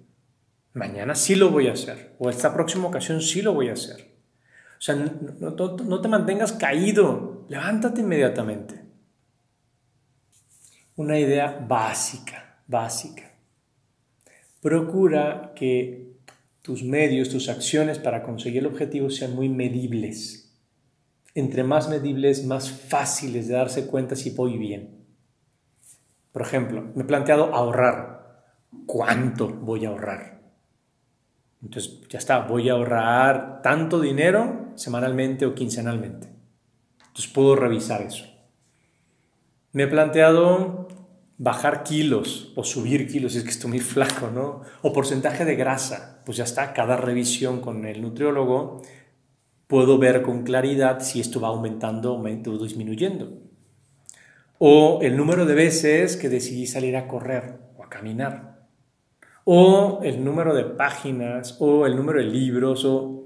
Mañana 0.75 1.15
sí 1.15 1.35
lo 1.35 1.51
voy 1.51 1.69
a 1.69 1.73
hacer, 1.73 2.15
o 2.19 2.29
esta 2.29 2.53
próxima 2.53 2.89
ocasión 2.89 3.21
sí 3.21 3.43
lo 3.43 3.55
voy 3.55 3.69
a 3.69 3.75
hacer. 3.75 4.13
O 4.79 4.85
sea, 4.85 4.95
no, 4.97 5.51
no 5.51 6.01
te 6.01 6.09
mantengas 6.09 6.53
caído, 6.53 7.47
levántate 7.49 8.01
inmediatamente 8.01 8.82
una 11.03 11.19
idea 11.19 11.65
básica, 11.69 12.59
básica. 12.67 13.33
Procura 14.61 15.53
que 15.55 16.13
tus 16.63 16.85
medios, 16.85 17.29
tus 17.29 17.49
acciones 17.49 17.99
para 17.99 18.23
conseguir 18.23 18.61
el 18.61 18.67
objetivo 18.67 19.11
sean 19.11 19.35
muy 19.35 19.49
medibles. 19.49 20.57
Entre 21.35 21.65
más 21.65 21.89
medibles, 21.89 22.45
más 22.45 22.71
fáciles 22.71 23.49
de 23.49 23.55
darse 23.55 23.87
cuenta 23.87 24.15
si 24.15 24.31
voy 24.31 24.59
bien. 24.59 25.05
Por 26.31 26.43
ejemplo, 26.43 26.93
me 26.95 27.03
he 27.03 27.07
planteado 27.07 27.55
ahorrar. 27.55 28.45
¿Cuánto 28.87 29.49
voy 29.49 29.85
a 29.85 29.89
ahorrar? 29.89 30.41
Entonces, 31.63 32.01
ya 32.09 32.19
está, 32.19 32.41
voy 32.41 32.69
a 32.69 32.73
ahorrar 32.73 33.63
tanto 33.63 34.01
dinero 34.01 34.73
semanalmente 34.77 35.47
o 35.47 35.55
quincenalmente. 35.55 36.29
Entonces 36.99 37.31
puedo 37.33 37.57
revisar 37.57 38.03
eso. 38.03 38.32
Me 39.73 39.85
he 39.85 39.87
planteado 39.87 40.89
bajar 41.39 41.83
kilos 41.83 42.53
o 42.57 42.63
subir 42.63 43.09
kilos, 43.09 43.35
es 43.35 43.43
que 43.43 43.51
estoy 43.51 43.71
muy 43.71 43.81
flaco, 43.95 44.31
¿no? 44.31 44.63
O 44.83 44.93
porcentaje 44.93 45.45
de 45.45 45.57
grasa, 45.57 46.23
pues 46.25 46.37
ya 46.37 46.45
está, 46.45 46.73
cada 46.73 46.97
revisión 46.97 47.61
con 47.61 47.85
el 47.85 48.03
nutriólogo 48.03 48.83
puedo 49.73 49.97
ver 49.97 50.21
con 50.21 50.43
claridad 50.43 51.01
si 51.01 51.19
esto 51.19 51.41
va 51.41 51.49
aumentando 51.49 52.15
o 52.15 52.59
disminuyendo. 52.59 53.39
O 54.59 54.99
el 55.01 55.17
número 55.17 55.47
de 55.47 55.55
veces 55.55 56.19
que 56.19 56.29
decidí 56.29 56.67
salir 56.67 56.95
a 56.95 57.09
correr 57.09 57.59
o 57.79 57.83
a 57.83 57.89
caminar. 57.89 58.67
O 59.45 60.01
el 60.03 60.23
número 60.23 60.55
de 60.55 60.65
páginas 60.65 61.57
o 61.59 61.87
el 61.87 61.97
número 61.97 62.19
de 62.19 62.27
libros 62.27 62.85
o... 62.85 63.25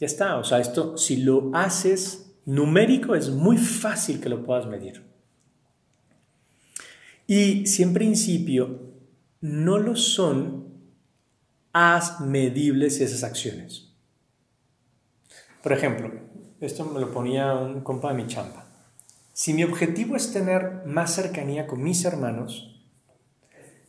Ya 0.00 0.06
está, 0.06 0.38
o 0.38 0.44
sea, 0.44 0.60
esto 0.60 0.96
si 0.96 1.18
lo 1.18 1.50
haces 1.52 2.25
numérico 2.46 3.14
es 3.14 3.28
muy 3.28 3.58
fácil 3.58 4.20
que 4.20 4.30
lo 4.30 4.42
puedas 4.42 4.66
medir. 4.66 5.04
Y 7.26 7.66
si 7.66 7.82
en 7.82 7.92
principio 7.92 8.92
no 9.40 9.78
lo 9.78 9.96
son, 9.96 10.66
haz 11.72 12.20
medibles 12.20 13.00
esas 13.00 13.24
acciones. 13.24 13.92
Por 15.62 15.72
ejemplo, 15.72 16.10
esto 16.60 16.84
me 16.84 17.00
lo 17.00 17.12
ponía 17.12 17.52
un 17.54 17.82
compa 17.82 18.14
de 18.14 18.22
mi 18.22 18.26
champa. 18.28 18.66
Si 19.32 19.52
mi 19.52 19.64
objetivo 19.64 20.16
es 20.16 20.32
tener 20.32 20.84
más 20.86 21.14
cercanía 21.14 21.66
con 21.66 21.82
mis 21.82 22.04
hermanos, 22.04 22.80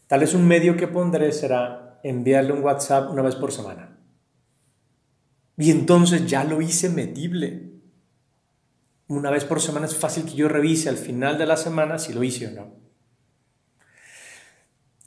tal 0.07 0.21
vez 0.21 0.33
un 0.33 0.45
medio 0.45 0.75
que 0.75 0.87
pondré 0.87 1.31
será 1.31 1.99
enviarle 2.03 2.53
un 2.53 2.63
WhatsApp 2.63 3.11
una 3.11 3.21
vez 3.21 3.35
por 3.35 3.51
semana. 3.51 3.97
Y 5.57 5.71
entonces 5.71 6.27
ya 6.27 6.43
lo 6.43 6.61
hice 6.61 6.89
medible. 6.89 7.76
Una 9.07 9.31
vez 9.31 9.45
por 9.45 9.61
semana 9.61 9.85
es 9.85 9.95
fácil 9.95 10.25
que 10.25 10.35
yo 10.35 10.49
revise 10.49 10.89
al 10.89 10.97
final 10.97 11.37
de 11.37 11.45
la 11.45 11.55
semana 11.55 11.97
si 11.97 12.13
lo 12.13 12.23
hice 12.23 12.47
o 12.47 12.51
no. 12.51 12.75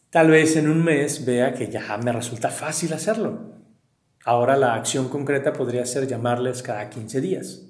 Tal 0.09 0.31
vez 0.31 0.57
en 0.57 0.69
un 0.69 0.83
mes 0.83 1.25
vea 1.25 1.53
que 1.53 1.69
ya 1.69 1.97
me 1.99 2.11
resulta 2.11 2.51
fácil 2.51 2.93
hacerlo. 2.95 3.57
Ahora 4.25 4.57
la 4.57 4.75
acción 4.75 5.09
concreta 5.09 5.53
podría 5.53 5.85
ser 5.85 6.07
llamarles 6.07 6.63
cada 6.63 6.89
15 6.89 7.21
días. 7.21 7.67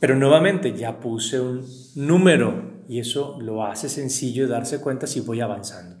Pero 0.00 0.16
nuevamente 0.16 0.74
ya 0.74 1.00
puse 1.00 1.40
un 1.40 1.64
número 1.94 2.82
y 2.88 3.00
eso 3.00 3.38
lo 3.40 3.64
hace 3.64 3.88
sencillo 3.88 4.46
darse 4.46 4.80
cuenta 4.80 5.06
si 5.06 5.20
voy 5.20 5.40
avanzando. 5.40 5.96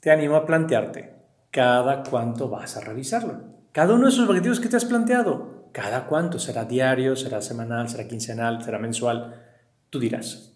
Te 0.00 0.10
animo 0.10 0.36
a 0.36 0.44
plantearte 0.44 1.14
cada 1.50 2.02
cuánto 2.02 2.48
vas 2.48 2.76
a 2.76 2.80
revisarlo. 2.80 3.54
Cada 3.72 3.94
uno 3.94 4.04
de 4.04 4.10
esos 4.10 4.28
objetivos 4.28 4.60
que 4.60 4.68
te 4.68 4.76
has 4.76 4.84
planteado, 4.84 5.63
cada 5.74 6.06
cuánto, 6.06 6.38
será 6.38 6.64
diario, 6.64 7.16
será 7.16 7.42
semanal, 7.42 7.88
será 7.88 8.06
quincenal, 8.06 8.62
será 8.62 8.78
mensual, 8.78 9.42
tú 9.90 9.98
dirás. 9.98 10.52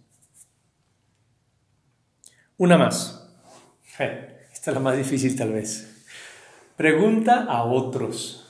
Una 2.57 2.79
más. 2.79 3.29
Esta 3.99 4.71
es 4.71 4.75
la 4.75 4.79
más 4.79 4.97
difícil 4.97 5.35
tal 5.37 5.53
vez. 5.53 6.07
Pregunta 6.77 7.47
a 7.49 7.65
otros. 7.65 8.49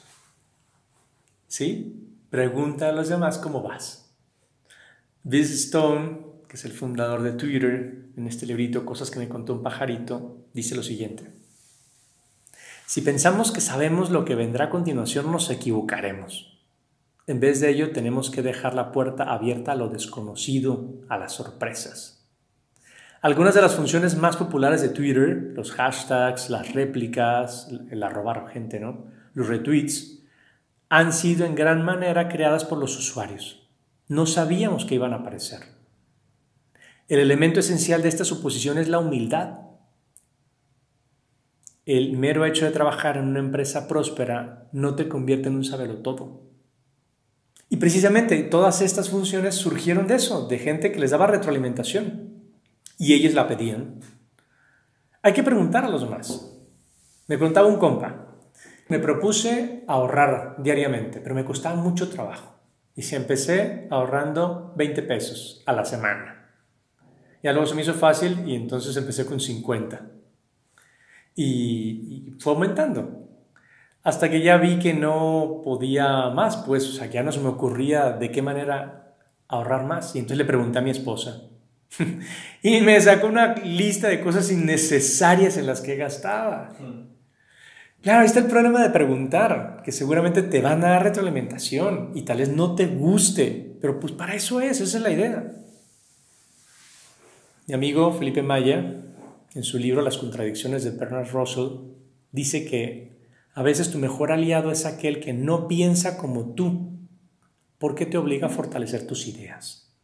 ¿Sí? 1.46 2.18
Pregunta 2.28 2.90
a 2.90 2.92
los 2.92 3.08
demás 3.08 3.38
cómo 3.38 3.62
vas. 3.62 4.14
Biz 5.22 5.50
Stone, 5.50 6.18
que 6.48 6.56
es 6.56 6.66
el 6.66 6.72
fundador 6.72 7.22
de 7.22 7.32
Twitter, 7.32 8.10
en 8.14 8.26
este 8.26 8.44
librito 8.44 8.84
Cosas 8.84 9.10
que 9.10 9.18
me 9.18 9.30
contó 9.30 9.54
un 9.54 9.62
pajarito, 9.62 10.44
dice 10.52 10.75
lo 10.75 10.82
siguiente. 10.82 11.32
Si 12.84 13.00
pensamos 13.00 13.52
que 13.52 13.62
sabemos 13.62 14.10
lo 14.10 14.26
que 14.26 14.34
vendrá 14.34 14.66
a 14.66 14.70
continuación, 14.70 15.32
nos 15.32 15.48
equivocaremos. 15.48 16.57
En 17.28 17.40
vez 17.40 17.61
de 17.61 17.68
ello, 17.68 17.92
tenemos 17.92 18.30
que 18.30 18.40
dejar 18.40 18.73
la 18.73 18.90
puerta 18.90 19.25
abierta 19.25 19.73
a 19.73 19.75
lo 19.75 19.90
desconocido, 19.90 20.94
a 21.11 21.18
las 21.18 21.35
sorpresas. 21.35 22.26
Algunas 23.20 23.54
de 23.54 23.61
las 23.61 23.75
funciones 23.76 24.16
más 24.16 24.38
populares 24.38 24.81
de 24.81 24.88
Twitter, 24.88 25.52
los 25.55 25.72
hashtags, 25.72 26.48
las 26.48 26.72
réplicas, 26.72 27.68
el 27.90 28.02
arrobar 28.02 28.48
gente, 28.48 28.81
¿no? 28.81 29.05
los 29.35 29.46
retweets, 29.46 30.22
han 30.88 31.12
sido 31.12 31.44
en 31.44 31.55
gran 31.55 31.85
manera 31.85 32.31
creadas 32.31 32.64
por 32.64 32.79
los 32.79 32.98
usuarios. 32.98 33.68
No 34.09 34.24
sabíamos 34.24 34.87
que 34.87 34.94
iban 34.94 35.12
a 35.12 35.16
aparecer. 35.16 35.61
El 37.09 37.18
elemento 37.18 37.61
esencial 37.61 38.00
de 38.00 38.09
esta 38.09 38.24
suposición 38.24 38.79
es 38.79 38.88
la 38.88 39.00
humildad. 39.00 39.59
El 41.85 42.16
mero 42.16 42.46
hecho 42.46 42.64
de 42.64 42.70
trabajar 42.70 43.18
en 43.18 43.26
una 43.26 43.40
empresa 43.40 43.87
próspera 43.87 44.70
no 44.72 44.94
te 44.94 45.09
convierte 45.09 45.50
en 45.50 45.57
un 45.57 46.02
todo. 46.02 46.48
Y 47.68 47.76
precisamente 47.76 48.42
todas 48.44 48.81
estas 48.81 49.11
funciones 49.11 49.54
surgieron 49.54 50.07
de 50.07 50.14
eso, 50.14 50.48
de 50.48 50.59
gente 50.59 50.90
que 50.90 50.98
les 50.98 51.11
daba 51.11 51.26
retroalimentación 51.26 52.28
y 52.98 53.14
ellos 53.14 53.35
la 53.35 53.46
pedían. 53.46 54.00
Hay 55.22 55.33
que 55.33 55.42
preguntar 55.42 55.85
a 55.85 55.88
los 55.88 56.02
demás. 56.02 56.54
Me 57.26 57.37
preguntaba 57.37 57.68
un 57.68 57.78
compa. 57.78 58.26
Me 58.88 58.98
propuse 58.98 59.85
ahorrar 59.87 60.57
diariamente, 60.59 61.20
pero 61.20 61.35
me 61.35 61.44
costaba 61.44 61.76
mucho 61.76 62.09
trabajo. 62.09 62.54
Y 62.94 63.02
si 63.02 63.16
empecé 63.16 63.87
ahorrando 63.90 64.72
20 64.76 65.02
pesos 65.02 65.62
a 65.66 65.72
la 65.72 65.85
semana. 65.85 66.50
Ya 67.42 67.52
luego 67.52 67.66
se 67.66 67.74
me 67.74 67.83
hizo 67.83 67.94
fácil 67.94 68.48
y 68.48 68.54
entonces 68.54 68.96
empecé 68.96 69.26
con 69.26 69.38
50. 69.38 70.11
Y, 71.35 72.35
fue 72.40 72.54
aumentando. 72.54 73.17
Hasta 74.02 74.30
que 74.30 74.40
ya 74.40 74.56
vi 74.56 74.78
que 74.78 74.94
no 74.94 75.61
podía 75.64 76.30
más, 76.30 76.58
pues, 76.58 76.88
o 76.88 76.92
sea, 76.92 77.06
ya 77.06 77.22
no 77.22 77.32
se 77.32 77.40
me 77.40 77.48
ocurría 77.48 78.11
de 78.12 78.30
qué 78.30 78.42
manera 78.42 79.16
ahorrar 79.48 79.84
más. 79.84 80.14
Y 80.14 80.20
entonces 80.20 80.38
le 80.38 80.44
pregunté 80.44 80.78
a 80.78 80.82
mi 80.82 80.90
esposa, 80.90 81.42
y 82.62 82.80
me 82.80 83.00
sacó 83.00 83.26
una 83.26 83.54
lista 83.56 84.08
de 84.08 84.20
cosas 84.20 84.50
innecesarias 84.50 85.56
en 85.56 85.66
las 85.66 85.80
que 85.80 85.96
gastaba. 85.96 86.76
Claro, 88.02 88.20
ahí 88.20 88.26
está 88.26 88.40
el 88.40 88.46
problema 88.46 88.82
de 88.82 88.90
preguntar, 88.90 89.82
que 89.84 89.90
seguramente 89.90 90.42
te 90.42 90.61
van 90.61 90.84
a 90.84 90.90
dar 90.90 91.02
retroalimentación 91.02 92.12
y 92.14 92.22
tal 92.22 92.38
vez 92.38 92.48
no 92.48 92.74
te 92.74 92.87
guste, 92.87 93.76
pero 93.80 93.98
pues 93.98 94.12
para 94.12 94.34
eso 94.34 94.61
es, 94.61 94.80
esa 94.80 94.98
es 94.98 95.02
la 95.02 95.11
idea. 95.11 95.52
Mi 97.66 97.74
amigo 97.74 98.12
Felipe 98.12 98.42
Maya, 98.42 99.02
en 99.54 99.62
su 99.62 99.78
libro 99.78 100.00
Las 100.00 100.16
contradicciones 100.16 100.84
de 100.84 100.90
Bernard 100.90 101.30
Russell, 101.32 101.68
dice 102.30 102.64
que 102.64 103.17
a 103.54 103.62
veces 103.62 103.90
tu 103.90 103.98
mejor 103.98 104.32
aliado 104.32 104.70
es 104.70 104.87
aquel 104.87 105.20
que 105.20 105.32
no 105.32 105.68
piensa 105.68 106.16
como 106.18 106.54
tú, 106.54 106.98
porque 107.78 108.06
te 108.06 108.18
obliga 108.18 108.46
a 108.46 108.50
fortalecer 108.50 109.06
tus 109.06 109.26
ideas. 109.26 109.96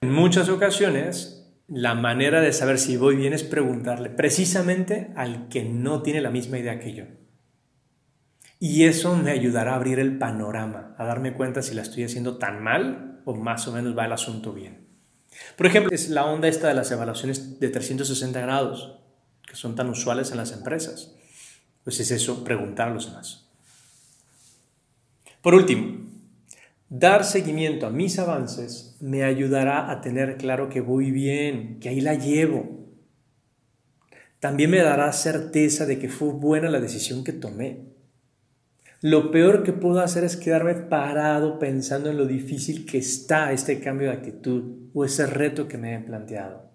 En 0.00 0.12
muchas 0.12 0.48
ocasiones, 0.48 1.52
la 1.68 1.94
manera 1.94 2.40
de 2.40 2.52
saber 2.52 2.78
si 2.78 2.96
voy 2.96 3.16
bien 3.16 3.32
es 3.32 3.44
preguntarle 3.44 4.10
precisamente 4.10 5.12
al 5.16 5.48
que 5.48 5.64
no 5.64 6.02
tiene 6.02 6.20
la 6.20 6.30
misma 6.30 6.58
idea 6.58 6.80
que 6.80 6.94
yo. 6.94 7.04
Y 8.60 8.84
eso 8.84 9.14
me 9.16 9.30
ayudará 9.30 9.72
a 9.72 9.76
abrir 9.76 9.98
el 9.98 10.18
panorama, 10.18 10.94
a 10.98 11.04
darme 11.04 11.34
cuenta 11.34 11.62
si 11.62 11.74
la 11.74 11.82
estoy 11.82 12.04
haciendo 12.04 12.38
tan 12.38 12.62
mal 12.62 13.20
o 13.24 13.34
más 13.34 13.68
o 13.68 13.72
menos 13.72 13.96
va 13.96 14.06
el 14.06 14.12
asunto 14.12 14.52
bien. 14.52 14.88
Por 15.56 15.66
ejemplo, 15.66 15.94
es 15.94 16.08
la 16.08 16.24
onda 16.24 16.48
esta 16.48 16.68
de 16.68 16.74
las 16.74 16.90
evaluaciones 16.90 17.60
de 17.60 17.68
360 17.68 18.40
grados, 18.40 18.98
que 19.46 19.54
son 19.54 19.76
tan 19.76 19.88
usuales 19.90 20.30
en 20.30 20.38
las 20.38 20.52
empresas. 20.52 21.14
Pues 21.88 22.00
es 22.00 22.10
eso, 22.10 22.44
preguntar 22.44 22.88
a 22.88 22.92
los 22.92 23.06
demás. 23.06 23.48
Por 25.40 25.54
último, 25.54 26.06
Dar 26.90 27.24
seguimiento 27.24 27.86
a 27.86 27.90
mis 27.90 28.18
avances 28.18 28.98
me 29.00 29.24
ayudará 29.24 29.90
a 29.90 30.02
tener 30.02 30.36
claro 30.36 30.68
que 30.68 30.82
voy 30.82 31.10
bien, 31.10 31.80
que 31.80 31.88
ahí 31.88 32.02
la 32.02 32.12
llevo. 32.12 32.90
También 34.38 34.68
me 34.68 34.82
dará 34.82 35.10
certeza 35.14 35.86
de 35.86 35.98
que 35.98 36.10
fue 36.10 36.34
buena 36.34 36.68
la 36.68 36.78
decisión 36.80 37.24
que 37.24 37.32
tomé. 37.32 37.86
Lo 39.00 39.30
peor 39.30 39.62
que 39.62 39.72
puedo 39.72 40.00
hacer 40.00 40.24
es 40.24 40.36
quedarme 40.36 40.74
parado 40.74 41.58
pensando 41.58 42.10
en 42.10 42.18
lo 42.18 42.26
difícil 42.26 42.84
que 42.84 42.98
está 42.98 43.50
este 43.52 43.80
cambio 43.80 44.08
de 44.08 44.16
actitud 44.16 44.90
o 44.92 45.06
ese 45.06 45.26
reto 45.26 45.68
que 45.68 45.78
me 45.78 45.94
he 45.94 46.00
planteado. 46.00 46.68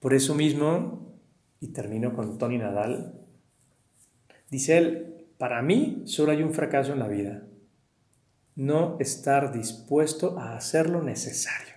Por 0.00 0.12
eso 0.12 0.34
mismo, 0.34 1.11
y 1.62 1.68
termino 1.68 2.12
con 2.12 2.38
Tony 2.38 2.58
Nadal, 2.58 3.14
dice 4.50 4.78
él, 4.78 5.26
para 5.38 5.62
mí 5.62 6.02
solo 6.06 6.32
hay 6.32 6.42
un 6.42 6.52
fracaso 6.52 6.92
en 6.92 6.98
la 6.98 7.06
vida. 7.06 7.44
No 8.56 8.96
estar 8.98 9.52
dispuesto 9.52 10.38
a 10.40 10.56
hacer 10.56 10.90
lo 10.90 11.02
necesario. 11.02 11.74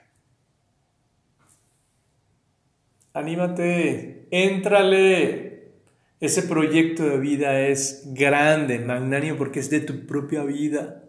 Anímate, 3.13 4.27
éntrale. 4.31 5.75
Ese 6.19 6.41
proyecto 6.41 7.03
de 7.03 7.19
vida 7.19 7.61
es 7.67 8.11
grande, 8.13 8.79
magnánimo, 8.79 9.37
porque 9.37 9.59
es 9.59 9.69
de 9.69 9.81
tu 9.81 10.07
propia 10.07 10.43
vida. 10.43 11.03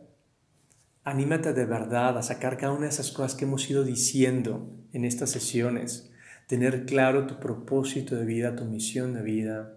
Anímate 1.03 1.55
de 1.55 1.65
verdad 1.65 2.19
a 2.19 2.23
sacar 2.23 2.59
cada 2.59 2.75
una 2.75 2.83
de 2.83 2.91
esas 2.91 3.11
cosas 3.11 3.35
que 3.35 3.47
hemos 3.47 3.69
ido 3.71 3.85
diciendo 3.85 4.69
en 4.93 5.07
estas 5.07 5.31
sesiones 5.31 6.13
tener 6.47 6.87
claro 6.87 7.27
tu 7.27 7.41
propósito 7.41 8.15
de 8.15 8.25
vida, 8.25 8.55
tu 8.55 8.65
misión 8.65 9.15
de 9.15 9.23
vida, 9.23 9.77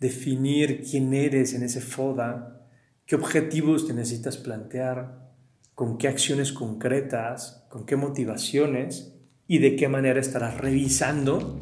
definir 0.00 0.82
quién 0.82 1.12
eres 1.12 1.54
en 1.54 1.62
ese 1.62 1.80
FODA, 1.80 2.60
qué 3.06 3.14
objetivos 3.14 3.86
te 3.86 3.92
necesitas 3.92 4.38
plantear, 4.38 5.30
con 5.74 5.98
qué 5.98 6.08
acciones 6.08 6.52
concretas, 6.52 7.66
con 7.68 7.84
qué 7.84 7.96
motivaciones 7.96 9.14
y 9.46 9.58
de 9.58 9.76
qué 9.76 9.88
manera 9.88 10.20
estarás 10.20 10.58
revisando 10.58 11.58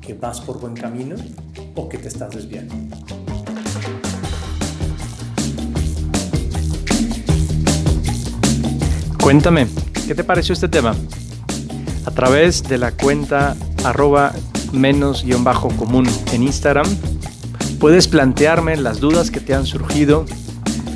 que 0.00 0.14
vas 0.14 0.40
por 0.40 0.60
buen 0.60 0.74
camino 0.74 1.16
o 1.74 1.88
que 1.88 1.98
te 1.98 2.08
estás 2.08 2.34
desviando. 2.34 2.74
Cuéntame, 9.22 9.66
¿qué 10.06 10.14
te 10.14 10.24
pareció 10.24 10.54
este 10.54 10.68
tema? 10.68 10.96
A 12.08 12.10
través 12.10 12.62
de 12.62 12.78
la 12.78 12.92
cuenta 12.92 13.54
arroba 13.84 14.32
menos 14.72 15.24
guion 15.24 15.44
bajo 15.44 15.68
común 15.68 16.08
en 16.32 16.42
Instagram, 16.42 16.86
puedes 17.78 18.08
plantearme 18.08 18.78
las 18.78 18.98
dudas 18.98 19.30
que 19.30 19.40
te 19.40 19.52
han 19.52 19.66
surgido, 19.66 20.24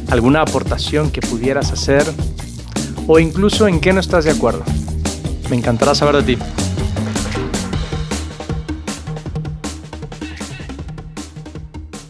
alguna 0.09 0.41
aportación 0.41 1.11
que 1.11 1.21
pudieras 1.21 1.71
hacer 1.71 2.11
o 3.07 3.19
incluso 3.19 3.69
en 3.69 3.81
qué 3.81 3.93
no 3.93 4.01
estás 4.01 4.25
de 4.25 4.31
acuerdo. 4.31 4.63
Me 5.51 5.57
encantará 5.57 5.95
saber 5.95 6.25
de 6.25 6.35
ti. 6.35 6.43